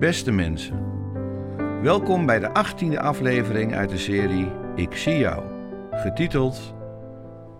[0.00, 0.78] Beste mensen,
[1.82, 5.44] welkom bij de 18e aflevering uit de serie Ik zie jou,
[5.90, 6.74] getiteld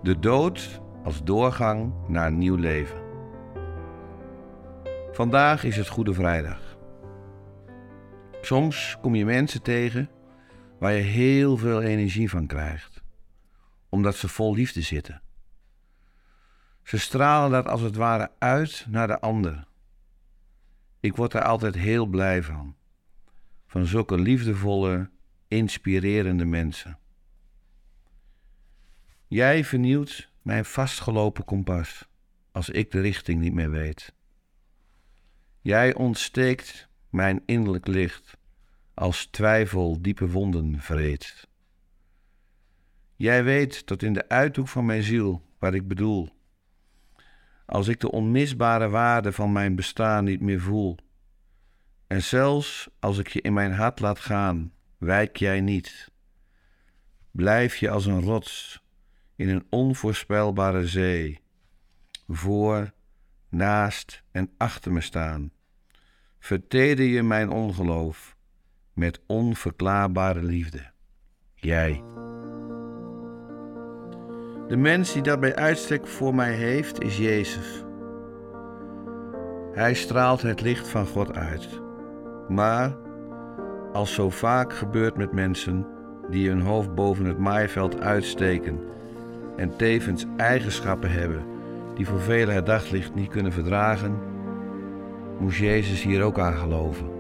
[0.03, 3.03] De dood als doorgang naar nieuw leven.
[5.13, 6.77] Vandaag is het Goede Vrijdag.
[8.41, 10.11] Soms kom je mensen tegen
[10.79, 13.03] waar je heel veel energie van krijgt,
[13.89, 15.23] omdat ze vol liefde zitten.
[16.83, 19.69] Ze stralen dat als het ware uit naar de ander.
[21.01, 22.77] Ik word er altijd heel blij van.
[23.67, 25.11] Van zulke liefdevolle,
[25.49, 26.99] inspirerende mensen.
[29.27, 32.09] Jij vernieuwt mijn vastgelopen kompas
[32.53, 34.15] als ik de richting niet meer weet.
[35.61, 38.37] Jij ontsteekt mijn innerlijk licht
[38.95, 41.49] als twijfel diepe wonden vreet.
[43.17, 46.40] Jij weet tot in de uithoek van mijn ziel wat ik bedoel
[47.71, 50.97] als ik de onmisbare waarde van mijn bestaan niet meer voel.
[52.07, 56.11] En zelfs als ik je in mijn hart laat gaan, wijk jij niet.
[57.31, 58.83] Blijf je als een rots
[59.37, 61.41] in een onvoorspelbare zee,
[62.29, 62.93] voor,
[63.49, 65.53] naast en achter me staan.
[66.39, 68.37] Verteder je mijn ongeloof
[68.93, 70.91] met onverklaarbare liefde.
[71.55, 72.03] Jij.
[74.71, 77.85] De mens die dat bij uitstek voor mij heeft, is Jezus.
[79.73, 81.81] Hij straalt het licht van God uit.
[82.49, 82.97] Maar,
[83.93, 85.87] als zo vaak gebeurt met mensen
[86.29, 88.81] die hun hoofd boven het maaiveld uitsteken
[89.57, 91.43] en tevens eigenschappen hebben
[91.95, 94.19] die voor velen het daglicht niet kunnen verdragen,
[95.39, 97.11] moest Jezus hier ook aan geloven.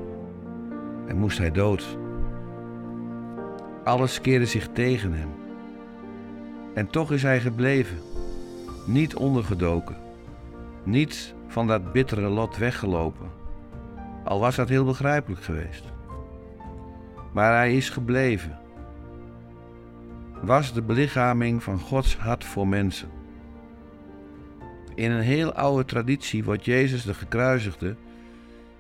[1.07, 1.99] En moest hij dood.
[3.85, 5.40] Alles keerde zich tegen hem.
[6.75, 7.99] En toch is hij gebleven,
[8.87, 9.97] niet ondergedoken,
[10.85, 13.31] niet van dat bittere lot weggelopen,
[14.25, 15.85] al was dat heel begrijpelijk geweest.
[17.33, 18.59] Maar hij is gebleven,
[20.43, 23.09] was de belichaming van Gods hart voor mensen.
[24.95, 27.97] In een heel oude traditie wordt Jezus de gekruisigde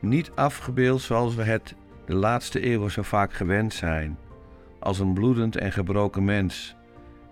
[0.00, 1.74] niet afgebeeld zoals we het
[2.06, 4.18] de laatste eeuwen zo vaak gewend zijn,
[4.78, 6.76] als een bloedend en gebroken mens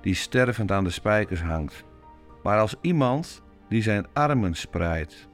[0.00, 1.84] die stervend aan de spijkers hangt,
[2.42, 5.28] maar als iemand die zijn armen spreidt.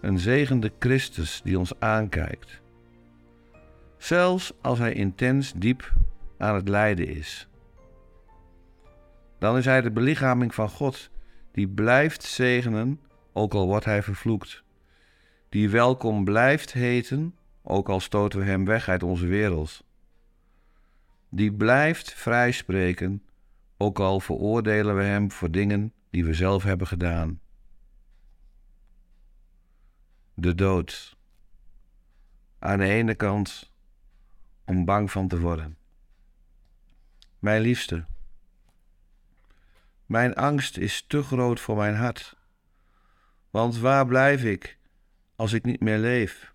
[0.00, 2.60] Een zegende Christus die ons aankijkt.
[3.98, 5.92] Zelfs als hij intens diep
[6.38, 7.48] aan het lijden is.
[9.38, 11.10] Dan is hij de belichaming van God
[11.52, 13.00] die blijft zegenen,
[13.32, 14.62] ook al wordt hij vervloekt.
[15.48, 19.84] Die welkom blijft heten, ook al stoten we hem weg uit onze wereld.
[21.28, 23.22] Die blijft vrijspreken,
[23.82, 27.40] ook al veroordelen we hem voor dingen die we zelf hebben gedaan.
[30.34, 31.16] De dood.
[32.58, 33.72] Aan de ene kant
[34.64, 35.76] om bang van te worden.
[37.38, 38.04] Mijn liefste,
[40.06, 42.36] mijn angst is te groot voor mijn hart.
[43.50, 44.78] Want waar blijf ik
[45.36, 46.54] als ik niet meer leef?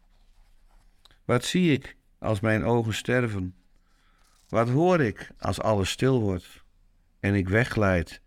[1.23, 3.55] Wat zie ik als mijn ogen sterven?
[4.47, 6.64] Wat hoor ik als alles stil wordt?
[7.25, 8.21] En ik wegglijd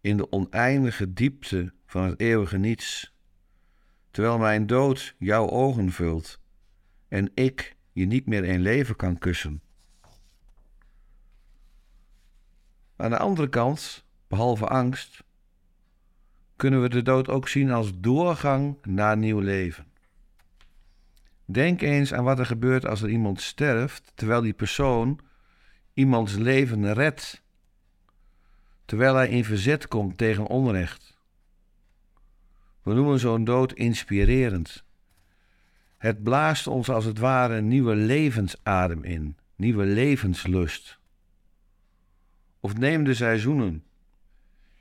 [0.00, 3.14] in de oneindige diepte van het eeuwige niets,
[4.10, 6.40] terwijl mijn dood jouw ogen vult
[7.08, 9.62] en ik je niet meer een leven kan kussen.
[12.96, 15.24] Aan de andere kant, behalve angst,
[16.56, 19.86] kunnen we de dood ook zien als doorgang naar nieuw leven.
[21.44, 25.20] Denk eens aan wat er gebeurt als er iemand sterft, terwijl die persoon
[25.92, 27.41] iemands leven redt
[28.92, 31.16] terwijl hij in verzet komt tegen onrecht.
[32.82, 34.84] We noemen zo'n dood inspirerend.
[35.98, 40.98] Het blaast ons als het ware een nieuwe levensadem in, nieuwe levenslust.
[42.60, 43.84] Of neem de seizoenen.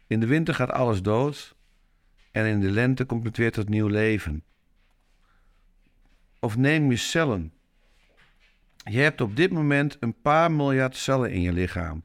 [0.07, 1.55] In de winter gaat alles dood
[2.31, 4.43] en in de lente komt het weer tot nieuw leven.
[6.39, 7.53] Of neem je cellen.
[8.83, 12.03] Je hebt op dit moment een paar miljard cellen in je lichaam.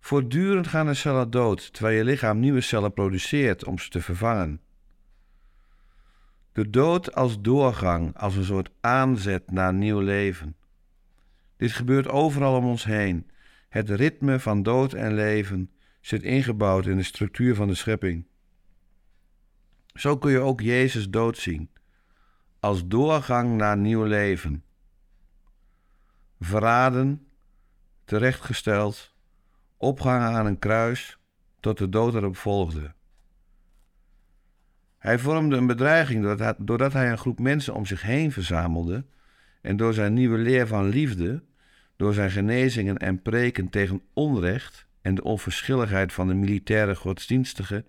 [0.00, 4.60] Voortdurend gaan de cellen dood, terwijl je lichaam nieuwe cellen produceert om ze te vervangen.
[6.52, 10.56] De dood als doorgang, als een soort aanzet naar nieuw leven.
[11.56, 13.30] Dit gebeurt overal om ons heen.
[13.68, 15.70] Het ritme van dood en leven
[16.00, 18.26] zit ingebouwd in de structuur van de schepping.
[19.94, 21.70] Zo kun je ook Jezus dood zien,
[22.60, 24.64] als doorgang naar nieuw leven.
[26.40, 27.26] Verraden,
[28.04, 29.14] terechtgesteld,
[29.80, 31.18] opgehangen aan een kruis
[31.60, 32.92] tot de dood erop volgde.
[34.98, 39.04] Hij vormde een bedreiging doordat hij een groep mensen om zich heen verzamelde
[39.60, 41.42] en door zijn nieuwe leer van liefde,
[41.96, 47.84] door zijn genezingen en preken tegen onrecht en de onverschilligheid van de militaire, godsdienstige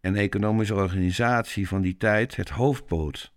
[0.00, 3.32] en economische organisatie van die tijd het hoofd bood.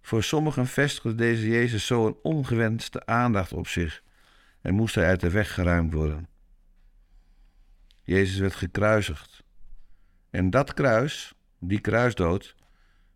[0.00, 4.04] Voor sommigen vestigde deze Jezus zo een ongewenste aandacht op zich
[4.66, 6.28] en moest uit de weg geruimd worden.
[8.02, 9.44] Jezus werd gekruisigd.
[10.30, 12.54] En dat kruis, die kruisdood,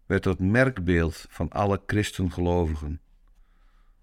[0.07, 3.01] werd tot merkbeeld van alle christengelovigen.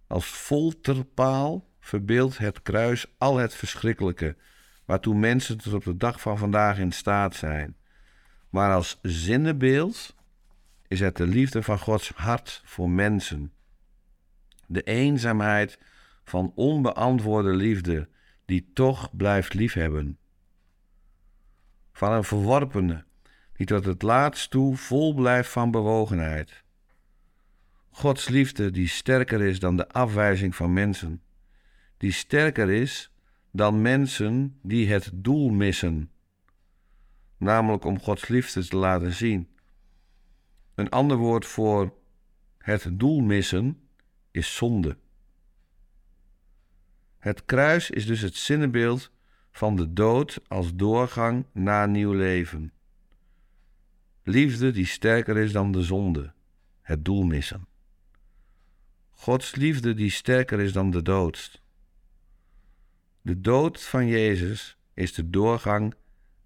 [0.07, 4.35] Als folterpaal verbeeldt het kruis al het verschrikkelijke
[4.85, 7.75] waartoe mensen tot op de dag van vandaag in staat zijn.
[8.49, 10.15] Maar als zinnenbeeld
[10.87, 13.53] is het de liefde van Gods hart voor mensen.
[14.65, 15.79] De eenzaamheid
[16.27, 18.09] van onbeantwoorde liefde
[18.45, 20.17] die toch blijft liefhebben.
[21.91, 23.05] Van een verworpene
[23.53, 26.63] die tot het laatst toe vol blijft van bewogenheid.
[27.89, 31.21] Gods liefde die sterker is dan de afwijzing van mensen,
[31.97, 33.11] die sterker is
[33.51, 36.11] dan mensen die het doel missen,
[37.37, 39.47] namelijk om Gods liefde te laten zien.
[40.75, 41.93] Een ander woord voor
[42.57, 43.79] het doel missen
[44.31, 44.97] is zonde.
[47.17, 49.11] Het kruis is dus het zinnebeeld
[49.51, 52.71] van de dood als doorgang naar nieuw leven.
[54.23, 56.33] Liefde die sterker is dan de zonde,
[56.81, 57.67] het doel missen.
[59.13, 61.61] Gods liefde die sterker is dan de dood.
[63.21, 65.95] De dood van Jezus is de doorgang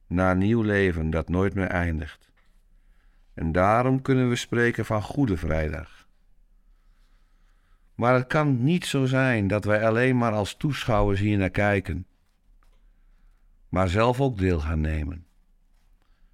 [0.08, 2.32] naar nieuw leven dat nooit meer eindigt.
[3.34, 6.01] En daarom kunnen we spreken van Goede Vrijdag.
[8.02, 12.06] Maar het kan niet zo zijn dat wij alleen maar als toeschouwers hier naar kijken,
[13.70, 15.26] maar zelf ook deel gaan nemen.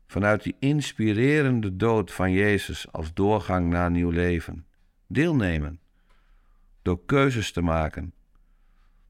[0.05, 4.65] Vanuit die inspirerende dood van Jezus als doorgang naar nieuw leven.
[5.07, 5.79] Deelnemen.
[6.81, 8.13] Door keuzes te maken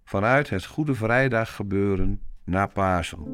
[0.04, 3.26] vanuit het Goede Vrijdag gebeuren naar Pasen.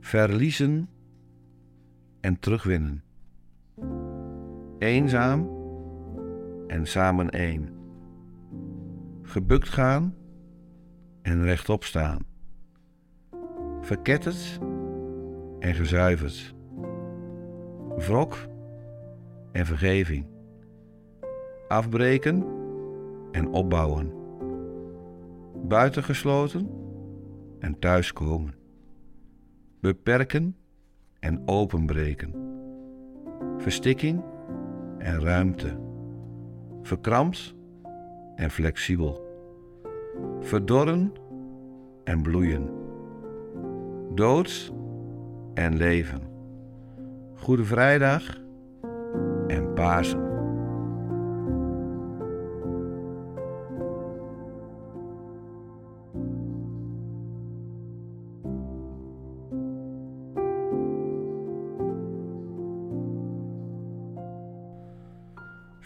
[0.00, 0.88] Verliezen
[2.20, 3.04] en terugwinnen.
[4.80, 5.48] Eenzaam
[6.66, 7.68] en samen één.
[9.22, 10.14] Gebukt gaan
[11.22, 12.26] en rechtop staan.
[13.80, 14.58] Verketterd
[15.58, 16.54] en gezuiverd.
[17.96, 18.36] Wrok
[19.52, 20.26] en vergeving
[21.70, 22.44] afbreken
[23.30, 24.12] en opbouwen,
[25.68, 26.70] buitengesloten
[27.58, 28.54] en thuiskomen,
[29.80, 30.56] beperken
[31.18, 32.34] en openbreken,
[33.58, 34.22] verstikking
[35.00, 35.78] en ruimte,
[36.82, 37.54] verkrampt
[38.36, 39.20] en flexibel,
[40.40, 41.12] verdorren
[42.04, 42.70] en bloeien,
[44.14, 44.72] dood
[45.54, 46.20] en leven,
[47.34, 48.40] Goede Vrijdag
[49.46, 50.29] en Pasen.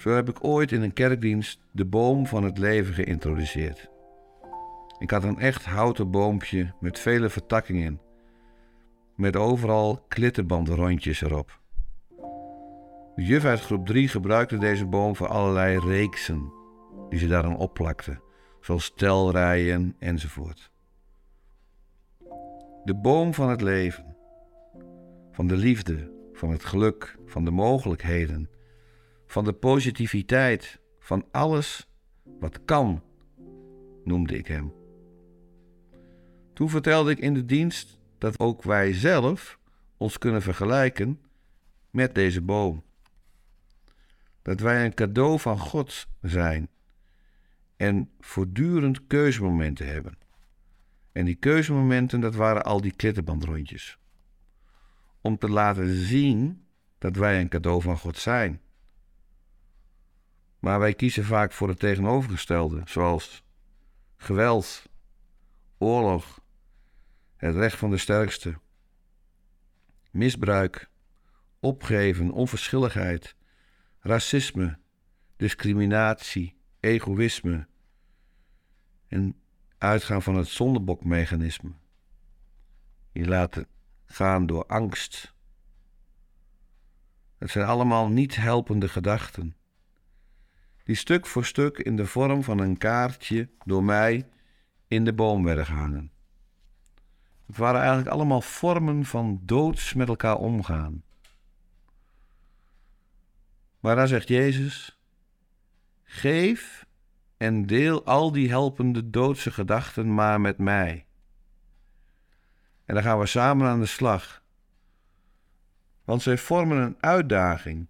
[0.05, 3.91] Zo heb ik ooit in een kerkdienst de boom van het leven geïntroduceerd.
[4.99, 8.01] Ik had een echt houten boompje met vele vertakkingen,
[9.17, 11.61] met overal klittenbandrondjes erop.
[13.15, 16.53] De juf uit groep 3 gebruikte deze boom voor allerlei reeksen
[17.09, 18.21] die ze daaraan opplakte,
[18.61, 20.71] zoals telrijen enzovoort.
[22.85, 24.17] De boom van het leven,
[25.33, 28.49] van de liefde, van het geluk, van de mogelijkheden
[29.35, 31.89] van de positiviteit, van alles
[32.41, 33.03] wat kan,
[34.05, 34.73] noemde ik hem.
[36.53, 39.59] Toen vertelde ik in de dienst dat ook wij zelf
[39.97, 41.21] ons kunnen vergelijken
[41.91, 42.83] met deze boom.
[44.43, 46.69] Dat wij een cadeau van God zijn
[47.77, 50.19] en voortdurend keuzemomenten hebben.
[51.13, 53.99] En die keuzemomenten, dat waren al die klittenbandrondjes.
[55.21, 56.67] Om te laten zien
[56.99, 58.63] dat wij een cadeau van God zijn.
[60.65, 63.45] Maar wij kiezen vaak voor het tegenovergestelde, zoals
[64.17, 64.83] geweld,
[65.79, 66.41] oorlog,
[67.37, 68.59] het recht van de sterkste,
[70.11, 70.91] misbruik,
[71.61, 73.37] opgeven, onverschilligheid,
[74.01, 74.79] racisme,
[75.37, 77.67] discriminatie, egoïsme
[79.09, 79.37] en
[79.79, 81.73] uitgaan van het zondebokmechanisme.
[83.13, 83.67] Je laten
[84.05, 85.35] gaan door angst.
[87.39, 89.57] Het zijn allemaal niet helpende gedachten
[90.85, 94.29] die stuk voor stuk in de vorm van een kaartje door mij
[94.89, 96.13] in de boom werden gehangen.
[97.47, 101.03] Het waren eigenlijk allemaal vormen van doods met elkaar omgaan.
[103.81, 104.99] Maar daar zegt Jezus:
[106.03, 106.87] Geef
[107.37, 111.07] en deel al die helpende doodse gedachten maar met mij.
[112.85, 114.43] En dan gaan we samen aan de slag.
[116.05, 117.89] Want zij vormen een uitdaging,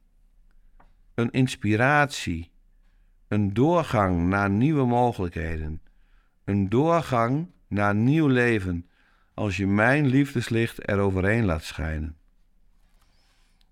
[1.14, 2.53] een inspiratie,
[3.34, 5.82] een doorgang naar nieuwe mogelijkheden,
[6.44, 8.88] een doorgang naar nieuw leven
[9.34, 12.16] als je mijn liefdeslicht eroverheen laat schijnen.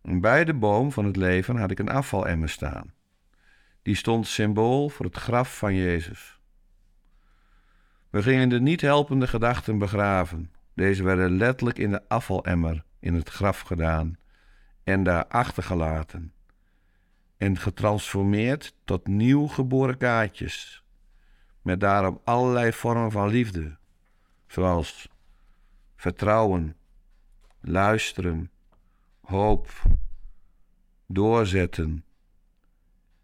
[0.03, 2.93] En bij de boom van het leven had ik een afvalemmer staan.
[3.83, 6.41] Die stond symbool voor het graf van Jezus.
[8.11, 10.53] We gingen de niet helpende gedachten begraven.
[10.75, 14.17] Deze werden letterlijk in de afvalemmer in het graf gedaan
[14.85, 16.33] en daar achtergelaten.
[17.43, 20.85] En getransformeerd tot nieuw geboren kaartjes.
[21.63, 23.77] Met daarop allerlei vormen van liefde,
[24.47, 25.09] zoals
[25.97, 26.77] vertrouwen,
[27.61, 28.51] luisteren,
[29.21, 29.83] hoop,
[31.07, 32.05] doorzetten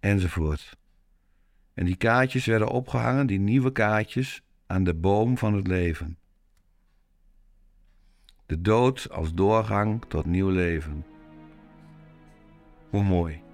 [0.00, 0.76] enzovoort.
[1.74, 6.18] En die kaartjes werden opgehangen, die nieuwe kaartjes, aan de boom van het leven.
[8.46, 11.04] De dood als doorgang tot nieuw leven.
[12.90, 13.46] Hoe mooi.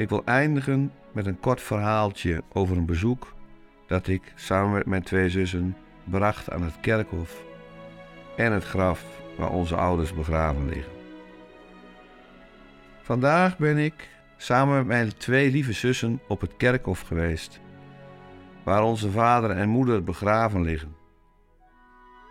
[0.00, 3.34] Ik wil eindigen met een kort verhaaltje over een bezoek
[3.86, 7.44] dat ik samen met mijn twee zussen bracht aan het kerkhof
[8.36, 9.04] en het graf
[9.36, 10.92] waar onze ouders begraven liggen.
[13.02, 17.60] Vandaag ben ik samen met mijn twee lieve zussen op het kerkhof geweest,
[18.64, 20.96] waar onze vader en moeder begraven liggen.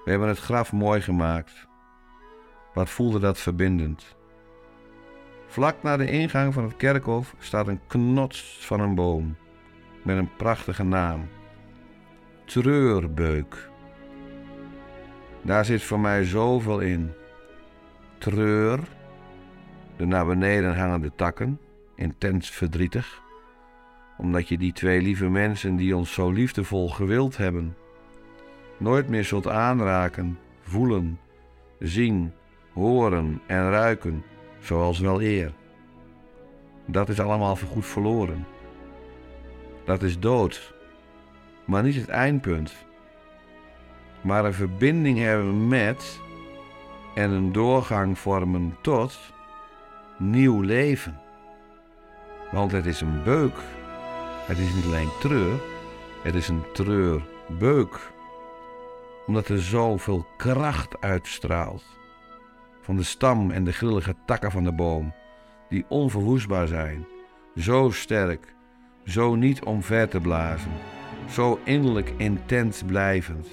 [0.04, 1.68] We hebben het graf mooi gemaakt.
[2.74, 4.18] Wat voelde dat verbindend?
[5.50, 9.36] Vlak na de ingang van het kerkhof staat een knots van een boom
[10.04, 11.28] met een prachtige naam:
[12.46, 13.70] Treurbeuk.
[15.42, 17.12] Daar zit voor mij zoveel in.
[18.18, 18.80] Treur,
[19.98, 21.60] de naar beneden hangende takken,
[21.96, 23.22] intens verdrietig,
[24.18, 27.76] omdat je die twee lieve mensen die ons zo liefdevol gewild hebben,
[28.78, 31.20] nooit meer zult aanraken, voelen,
[31.80, 32.34] zien,
[32.74, 34.24] horen en ruiken
[34.60, 35.54] zoals wel eer.
[36.86, 38.46] Dat is allemaal voorgoed verloren.
[39.86, 40.74] Dat is dood,
[41.66, 42.88] maar niet het eindpunt
[44.22, 46.20] maar een verbinding hebben met
[47.16, 49.20] en een doorgang vormen tot
[50.18, 51.20] nieuw leven.
[52.52, 53.58] Want het is een beuk.
[54.46, 55.60] Het is niet alleen treur,
[56.24, 58.12] het is een treurbeuk.
[59.28, 61.84] Omdat er zoveel kracht uitstraalt
[62.90, 65.14] van de stam en de grillige takken van de boom,
[65.70, 67.06] die onverwoestbaar zijn,
[67.56, 68.56] zo sterk,
[69.06, 70.72] zo niet omver te blazen,
[71.28, 73.48] zo innerlijk intens blijvend.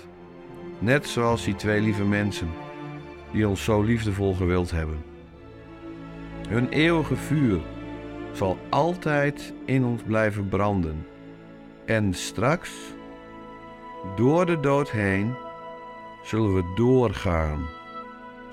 [0.78, 2.48] Net zoals die twee lieve mensen
[3.32, 5.04] die ons zo liefdevol gewild hebben.
[6.48, 7.60] Hun eeuwige vuur
[8.32, 11.06] zal altijd in ons blijven branden.
[11.86, 12.70] En straks,
[14.14, 15.34] door de dood heen,
[16.22, 17.75] zullen we doorgaan,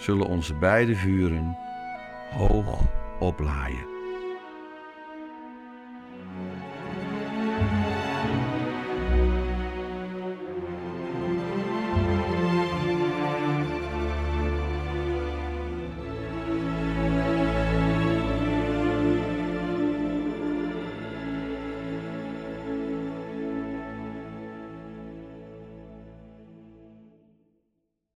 [0.04, 1.58] zullen onze beide vuren
[2.32, 2.82] hoog
[3.20, 4.03] oplaaien.